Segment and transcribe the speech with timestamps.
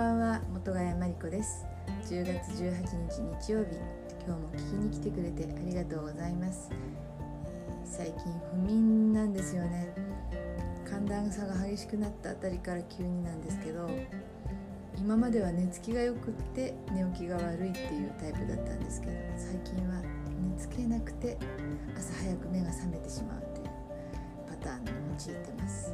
[0.00, 1.66] ばんは元ヶ谷真理子です。
[2.08, 2.72] 10月18
[3.10, 3.76] 日日曜日
[4.26, 8.16] 今日も聞きに来てくれてありがとうございます、えー、最近
[8.50, 9.92] 不眠なんですよね。
[10.88, 13.90] 寒暖差が激しくなったあたりから急になんですけど
[14.96, 21.36] 今までは寝つきがよくって寝起きが悪いっていうタイプだったんですけど最近は寝つけなくて
[21.94, 23.70] 朝早く目が覚めてしまうという
[24.48, 25.92] パターンに陥ってます、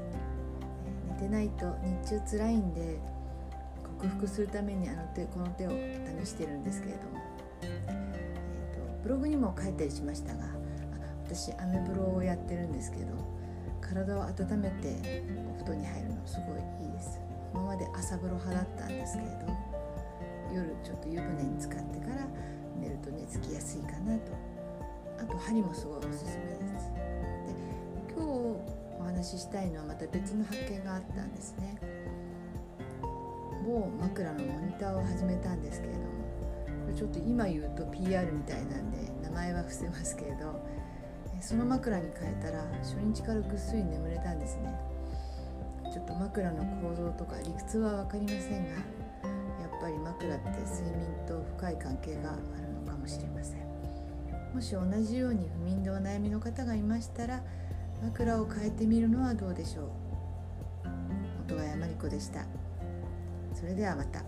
[1.18, 3.00] 寝てないと日中辛いんで
[4.06, 7.20] 克服するためにあの手この手を試してるんですけれども、
[7.62, 10.44] えーと、ブログにも書いたりしましたが
[11.24, 13.06] 私アメブロをやってるんですけど
[13.80, 17.20] 体を温めてお布団に入るのすごいいいです。
[17.52, 19.46] 今まで朝風呂派だったんですけれど
[20.54, 22.26] 夜ちょっと湯船に浸かってから
[22.78, 24.32] 寝ると寝つきやすいかなと。
[25.18, 26.92] あと針もすごいおすすめです。
[26.92, 27.54] で
[28.14, 28.28] 今日
[29.00, 31.95] お話ししたいのはまた別の発見があったんですね。
[33.66, 36.06] 某枕のモニターを始めたんですけれども。
[36.94, 40.64] ちょっと今言うと PR みたいなんで名前は伏せますけれど。
[41.38, 44.74] その枕に変えたら初日からぐっすり眠れたんですね。
[45.92, 48.76] ちょっと枕の構造とか理屈は分かりませんがや
[49.68, 53.66] っぱり枕って睡眠と深い関係があるのかもしれません。
[54.54, 57.42] もし同じように不眠でお悩みの方がいましたら
[58.02, 59.88] 枕を変えてみるのはどうでしょう。
[61.52, 62.46] 音羽山理子でした。
[63.58, 64.22] それではまた。